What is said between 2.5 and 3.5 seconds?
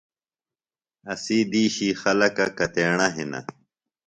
کتیݨہ ہِنہ؟